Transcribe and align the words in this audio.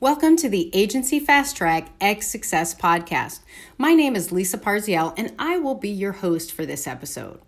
Welcome 0.00 0.36
to 0.36 0.48
the 0.48 0.70
Agency 0.76 1.18
Fast 1.18 1.56
Track 1.56 1.88
X 2.00 2.28
Success 2.28 2.72
podcast. 2.72 3.40
My 3.76 3.94
name 3.94 4.14
is 4.14 4.30
Lisa 4.30 4.56
Parziel, 4.56 5.12
and 5.16 5.34
I 5.40 5.58
will 5.58 5.74
be 5.74 5.88
your 5.88 6.12
host 6.12 6.52
for 6.52 6.64
this 6.64 6.86
episode. 6.86 7.40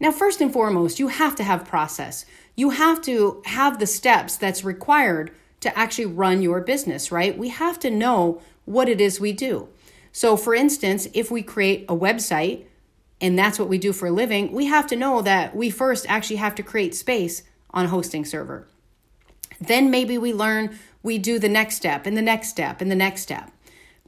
Now, 0.00 0.10
first 0.10 0.40
and 0.40 0.52
foremost, 0.52 0.98
you 0.98 1.06
have 1.06 1.36
to 1.36 1.44
have 1.44 1.64
process. 1.64 2.26
You 2.56 2.70
have 2.70 3.00
to 3.02 3.40
have 3.44 3.78
the 3.78 3.86
steps 3.86 4.36
that's 4.36 4.64
required 4.64 5.30
to 5.60 5.78
actually 5.78 6.06
run 6.06 6.42
your 6.42 6.60
business, 6.60 7.12
right? 7.12 7.38
We 7.38 7.50
have 7.50 7.78
to 7.80 7.90
know 7.90 8.42
what 8.64 8.88
it 8.88 9.00
is 9.00 9.20
we 9.20 9.32
do. 9.32 9.68
So, 10.10 10.36
for 10.36 10.56
instance, 10.56 11.06
if 11.14 11.30
we 11.30 11.44
create 11.44 11.84
a 11.88 11.94
website 11.94 12.64
and 13.20 13.38
that's 13.38 13.60
what 13.60 13.68
we 13.68 13.78
do 13.78 13.92
for 13.92 14.08
a 14.08 14.10
living, 14.10 14.50
we 14.50 14.66
have 14.66 14.88
to 14.88 14.96
know 14.96 15.22
that 15.22 15.54
we 15.54 15.70
first 15.70 16.04
actually 16.08 16.36
have 16.36 16.56
to 16.56 16.64
create 16.64 16.96
space 16.96 17.44
on 17.76 17.86
hosting 17.86 18.24
server. 18.24 18.66
Then 19.60 19.90
maybe 19.90 20.18
we 20.18 20.32
learn 20.32 20.76
we 21.02 21.18
do 21.18 21.38
the 21.38 21.48
next 21.48 21.76
step 21.76 22.06
and 22.06 22.16
the 22.16 22.22
next 22.22 22.48
step 22.48 22.80
and 22.80 22.90
the 22.90 22.96
next 22.96 23.22
step. 23.22 23.52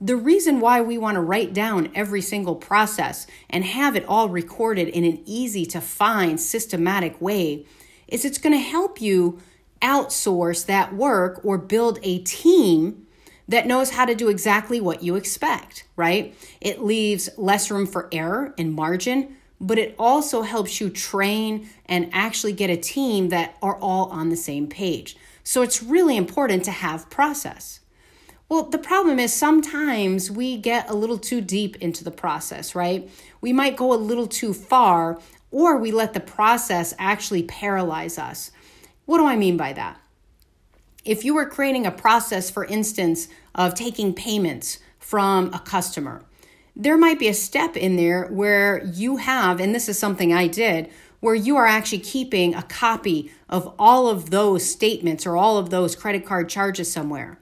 The 0.01 0.17
reason 0.17 0.61
why 0.61 0.81
we 0.81 0.99
want 0.99 1.17
to 1.17 1.21
write 1.21 1.53
down 1.53 1.91
every 1.95 2.21
single 2.21 2.57
process 2.57 3.27
and 3.51 3.65
have 3.65 3.95
it 3.95 4.05
all 4.07 4.29
recorded 4.29 4.89
in 4.89 5.05
an 5.05 5.23
easy 5.25 5.67
to 5.67 5.81
find 5.81 6.41
systematic 6.41 7.21
way 7.21 7.67
is 8.07 8.25
it's 8.25 8.39
going 8.39 8.53
to 8.53 8.59
help 8.59 9.01
you 9.01 9.41
outsource 9.83 10.67
that 10.67 10.95
work 10.95 11.41
or 11.45 11.59
build 11.59 11.99
a 12.03 12.19
team 12.21 13.07
that 13.49 13.67
knows 13.67 13.91
how 13.91 14.05
to 14.05 14.15
do 14.15 14.29
exactly 14.29 14.81
what 14.81 15.03
you 15.03 15.17
expect, 15.17 15.85
right? 15.97 16.35
It 16.61 16.83
leaves 16.83 17.31
less 17.37 17.71
room 17.71 17.87
for 17.87 18.09
error 18.13 18.55
and 18.59 18.73
margin, 18.73 19.37
but 19.61 19.79
it 19.79 19.95
also 19.99 20.43
helps 20.43 20.81
you 20.81 20.91
train 20.91 21.69
and 21.87 22.11
actually 22.13 22.53
get 22.53 22.71
a 22.71 22.77
team 22.77 23.29
that 23.31 23.57
are 23.63 23.77
all 23.77 24.07
on 24.11 24.29
the 24.29 24.37
same 24.37 24.67
page. 24.67 25.17
So 25.43 25.63
it's 25.63 25.83
really 25.83 26.17
important 26.17 26.65
to 26.65 26.71
have 26.71 27.11
process. 27.11 27.81
Well, 28.49 28.65
the 28.65 28.79
problem 28.79 29.19
is 29.19 29.33
sometimes 29.33 30.31
we 30.31 30.57
get 30.57 30.89
a 30.89 30.95
little 30.95 31.19
too 31.19 31.41
deep 31.41 31.77
into 31.77 32.03
the 32.03 32.11
process, 32.11 32.75
right? 32.75 33.11
We 33.41 33.53
might 33.53 33.77
go 33.77 33.93
a 33.93 33.97
little 33.97 34.27
too 34.27 34.55
far, 34.55 35.21
or 35.51 35.77
we 35.77 35.91
let 35.91 36.15
the 36.15 36.21
process 36.21 36.95
actually 36.99 37.43
paralyze 37.43 38.19
us. 38.19 38.51
What 39.05 39.19
do 39.19 39.27
I 39.27 39.37
mean 39.37 39.57
by 39.57 39.73
that? 39.75 40.01
If 41.05 41.25
you 41.25 41.35
were 41.35 41.47
creating 41.47 41.87
a 41.87 41.91
process, 41.91 42.51
for 42.51 42.65
instance, 42.67 43.29
of 43.55 43.75
taking 43.75 44.15
payments 44.15 44.79
from 44.99 45.53
a 45.53 45.59
customer, 45.59 46.23
there 46.79 46.97
might 46.97 47.19
be 47.19 47.27
a 47.27 47.35
step 47.35 47.77
in 47.77 47.97
there 47.97 48.29
where 48.29 48.85
you 48.85 49.17
have, 49.17 49.59
and 49.59 49.75
this 49.75 49.89
is 49.89 49.99
something 49.99 50.33
I 50.33 50.47
did, 50.47 50.89
where 51.19 51.35
you 51.35 51.57
are 51.57 51.67
actually 51.67 51.99
keeping 51.99 52.55
a 52.55 52.63
copy 52.63 53.33
of 53.49 53.75
all 53.79 54.07
of 54.07 54.31
those 54.31 54.65
statements 54.65 55.27
or 55.27 55.37
all 55.37 55.59
of 55.59 55.71
those 55.71 55.97
credit 55.97 56.25
card 56.25 56.49
charges 56.49 56.91
somewhere. 56.91 57.41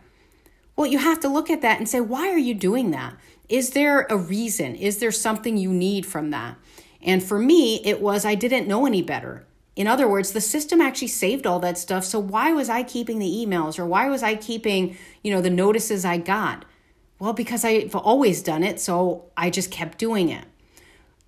Well, 0.74 0.86
you 0.86 0.98
have 0.98 1.20
to 1.20 1.28
look 1.28 1.50
at 1.50 1.60
that 1.60 1.78
and 1.78 1.86
say, 1.86 2.00
why 2.00 2.30
are 2.30 2.38
you 2.38 2.54
doing 2.54 2.90
that? 2.92 3.14
Is 3.50 3.70
there 3.70 4.06
a 4.08 4.16
reason? 4.16 4.74
Is 4.74 4.98
there 4.98 5.12
something 5.12 5.58
you 5.58 5.70
need 5.70 6.06
from 6.06 6.30
that? 6.30 6.56
And 7.02 7.22
for 7.22 7.38
me, 7.38 7.84
it 7.84 8.00
was 8.00 8.24
I 8.24 8.34
didn't 8.34 8.66
know 8.66 8.86
any 8.86 9.02
better. 9.02 9.46
In 9.76 9.86
other 9.86 10.08
words, 10.08 10.32
the 10.32 10.40
system 10.40 10.80
actually 10.80 11.08
saved 11.08 11.46
all 11.46 11.60
that 11.60 11.76
stuff. 11.76 12.04
So 12.04 12.18
why 12.18 12.52
was 12.52 12.70
I 12.70 12.82
keeping 12.82 13.18
the 13.18 13.46
emails 13.46 13.78
or 13.78 13.84
why 13.84 14.08
was 14.08 14.22
I 14.22 14.34
keeping, 14.34 14.96
you 15.22 15.30
know, 15.30 15.42
the 15.42 15.50
notices 15.50 16.06
I 16.06 16.16
got? 16.16 16.64
Well, 17.18 17.32
because 17.32 17.64
I've 17.64 17.94
always 17.94 18.42
done 18.42 18.62
it, 18.62 18.78
so 18.78 19.30
I 19.36 19.50
just 19.50 19.70
kept 19.70 19.98
doing 19.98 20.28
it. 20.28 20.44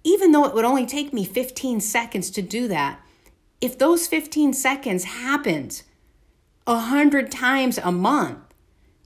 Even 0.05 0.33
though 0.33 0.45
it 0.45 0.55
would 0.55 0.65
only 0.65 0.87
take 0.87 1.13
me 1.13 1.25
15 1.25 1.81
seconds 1.81 2.31
to 2.31 2.43
do 2.43 2.69
that, 2.69 3.01
if 3.61 3.79
those 3.79 4.07
15 4.07 4.53
seconds 4.53 5.05
happened 5.05 5.83
a 6.67 6.77
hundred 6.77 7.31
times 7.31 7.79
a 7.79 7.91
month, 7.91 8.39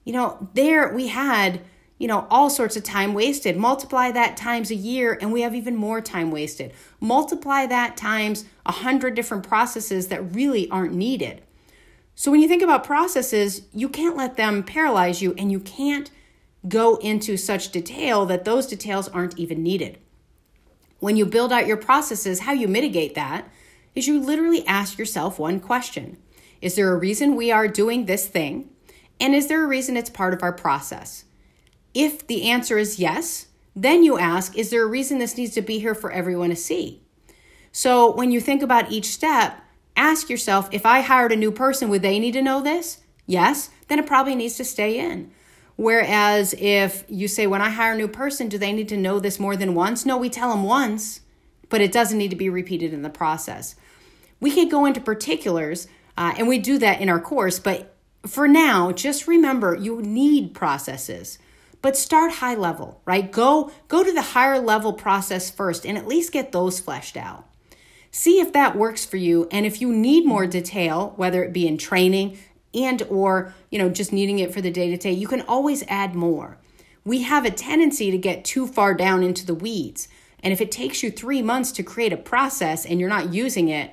you 0.05 0.13
know, 0.13 0.49
there 0.55 0.93
we 0.93 1.07
had, 1.07 1.61
you 1.99 2.09
know, 2.09 2.27
all 2.29 2.51
sorts 2.51 2.77
of 2.77 2.83
time 2.83 3.15
wasted. 3.15 3.57
Multiply 3.57 4.11
that 4.11 4.37
times 4.37 4.71
a 4.71 4.75
year, 4.75 5.17
and 5.21 5.33
we 5.33 5.43
have 5.43 5.55
even 5.55 5.77
more 5.77 6.01
time 6.01 6.31
wasted. 6.33 6.73
Multiply 7.01 7.67
that 7.67 7.97
times 7.97 8.45
a 8.67 8.73
hundred 8.73 9.15
different 9.15 9.47
processes 9.47 10.09
that 10.09 10.35
really 10.35 10.69
aren't 10.69 10.95
needed. 10.95 11.43
So 12.15 12.31
when 12.31 12.41
you 12.41 12.49
think 12.49 12.63
about 12.63 12.85
processes, 12.85 13.63
you 13.73 13.89
can't 13.89 14.17
let 14.17 14.37
them 14.37 14.65
paralyze 14.65 15.23
you, 15.23 15.35
and 15.39 15.51
you 15.53 15.61
can't 15.61 16.11
go 16.69 16.97
into 16.97 17.37
such 17.37 17.73
detail 17.73 18.27
that 18.27 18.45
those 18.45 18.67
details 18.67 19.09
aren't 19.09 19.39
even 19.39 19.63
needed. 19.63 19.99
When 21.01 21.17
you 21.17 21.27
build 21.27 21.53
out 21.53 21.67
your 21.67 21.77
processes, 21.77 22.41
how 22.41 22.53
you 22.53 22.69
mitigate 22.69 23.15
that 23.15 23.49
is 23.95 24.07
you 24.07 24.21
literally 24.21 24.67
ask 24.67 24.99
yourself 24.99 25.39
one 25.39 25.61
question 25.61 26.17
Is 26.61 26.77
there 26.77 26.93
a 26.93 26.99
reason 26.99 27.35
we 27.35 27.51
are 27.51 27.69
doing 27.69 28.07
this 28.07 28.27
thing? 28.27 28.71
And 29.21 29.35
is 29.35 29.49
there 29.49 29.65
a 29.65 29.69
reason 29.69 29.97
it's 29.97 30.11
part 30.11 30.35
of 30.35 30.43
our 30.43 30.53
process? 30.53 31.25
If 31.95 32.27
the 32.27 32.49
answer 32.49 32.79
is 32.79 32.99
yes, 32.99 33.49
then 33.75 34.03
you 34.03 34.19
ask 34.19 34.57
Is 34.57 34.71
there 34.71 34.85
a 34.85 34.87
reason 34.87 35.19
this 35.19 35.37
needs 35.37 35.55
to 35.55 35.63
be 35.63 35.79
here 35.79 35.95
for 35.95 36.13
everyone 36.13 36.51
to 36.51 36.57
see? 36.57 37.03
So 37.73 38.13
when 38.15 38.31
you 38.31 38.41
think 38.41 38.63
about 38.63 38.93
each 38.93 39.07
step, 39.07 39.59
ask 39.97 40.31
yourself 40.31 40.69
If 40.73 40.87
I 40.87 41.01
hired 41.01 41.33
a 41.33 41.37
new 41.37 41.51
person, 41.51 41.89
would 41.89 42.03
they 42.03 42.19
need 42.19 42.33
to 42.33 42.43
know 42.43 42.63
this? 42.63 42.99
Yes, 43.27 43.71
then 43.89 43.99
it 43.99 44.07
probably 44.07 44.35
needs 44.35 44.57
to 44.57 44.65
stay 44.65 44.99
in. 44.99 45.33
Whereas 45.77 46.55
if 46.59 47.05
you 47.09 47.29
say, 47.29 47.47
when 47.47 47.63
I 47.63 47.71
hire 47.71 47.93
a 47.93 47.97
new 47.97 48.09
person, 48.09 48.49
do 48.49 48.59
they 48.59 48.73
need 48.73 48.89
to 48.91 48.97
know 48.97 49.19
this 49.19 49.41
more 49.41 49.57
than 49.57 49.75
once? 49.75 50.05
No, 50.05 50.17
we 50.17 50.29
tell 50.29 50.51
them 50.51 50.63
once, 50.63 51.21
but 51.69 51.81
it 51.81 51.93
doesn't 51.93 52.19
need 52.19 52.31
to 52.31 52.37
be 52.37 52.49
repeated 52.49 52.93
in 52.93 53.03
the 53.03 53.11
process. 53.11 53.75
We 54.41 54.51
can 54.51 54.69
go 54.69 54.85
into 54.85 55.01
particulars, 55.01 55.89
uh, 56.17 56.35
and 56.37 56.49
we 56.49 56.59
do 56.59 56.79
that 56.79 57.01
in 57.01 57.09
our 57.09 57.21
course, 57.21 57.59
but 57.59 57.95
for 58.27 58.47
now, 58.47 58.93
just 58.93 59.27
remember 59.27 59.75
you 59.75 60.03
need 60.03 60.55
processes. 60.55 61.39
But 61.81 61.97
start 61.97 62.35
high 62.35 62.55
level, 62.55 63.01
right? 63.05 63.31
Go 63.31 63.73
go 63.89 64.05
to 64.05 64.13
the 64.13 64.23
higher 64.23 64.61
level 64.61 64.93
process 64.93 65.51
first 65.51 65.85
and 65.85 65.99
at 65.99 66.07
least 66.07 66.33
get 66.33 66.53
those 66.53 66.79
fleshed 66.79 67.17
out. 67.17 67.49
See 68.13 68.41
if 68.41 68.53
that 68.53 68.77
works 68.77 69.05
for 69.05 69.17
you 69.17 69.49
and 69.51 69.67
if 69.67 69.81
you 69.81 69.93
need 69.93 70.25
more 70.25 70.47
detail, 70.47 71.15
whether 71.17 71.43
it 71.43 71.53
be 71.53 71.67
in 71.67 71.79
training, 71.79 72.39
and 72.75 73.03
or 73.03 73.55
you 73.71 73.79
know 73.79 73.89
just 73.89 74.13
needing 74.13 74.39
it 74.39 74.53
for 74.53 74.61
the 74.61 74.71
day 74.71 74.91
to 74.91 74.97
day 74.97 75.13
you 75.13 75.29
can 75.29 75.43
always 75.43 75.85
add 75.89 76.15
more. 76.15 76.59
We 77.05 77.23
have 77.23 77.45
a 77.45 77.51
tendency 77.51 78.11
to 78.11 78.19
get 78.19 78.45
too 78.45 78.67
far 78.67 78.95
down 78.95 79.23
into 79.23 79.45
the 79.45 79.55
weeds. 79.55 80.09
And 80.41 80.53
if 80.53 80.61
it 80.61 80.73
takes 80.73 81.03
you 81.03 81.11
3 81.11 81.43
months 81.43 81.73
to 81.73 81.83
create 81.83 82.13
a 82.13 82.17
process 82.17 82.85
and 82.85 82.99
you're 82.99 83.09
not 83.09 83.33
using 83.33 83.69
it 83.69 83.93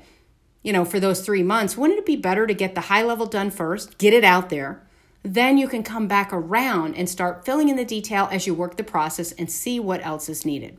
you 0.63 0.74
know 0.74 0.86
for 0.86 1.00
those 1.00 1.21
3 1.21 1.44
months 1.44 1.77
wouldn't 1.77 2.00
it 2.00 2.06
be 2.06 2.15
better 2.15 2.45
to 2.48 2.53
get 2.53 2.75
the 2.75 2.81
high 2.81 3.03
level 3.03 3.25
done 3.25 3.51
first 3.51 3.98
get 3.98 4.13
it 4.13 4.24
out 4.24 4.50
there? 4.50 4.83
Then 5.24 5.57
you 5.57 5.68
can 5.68 5.83
come 5.83 6.07
back 6.07 6.31
around 6.31 6.95
and 6.95 7.09
start 7.09 7.45
filling 7.45 7.68
in 7.69 7.75
the 7.75 7.86
detail 7.86 8.30
as 8.31 8.48
you 8.48 8.53
work 8.53 8.77
the 8.77 8.83
process 8.83 9.33
and 9.33 9.51
see 9.51 9.80
what 9.80 10.06
else 10.06 10.30
is 10.30 10.45
needed. 10.45 10.77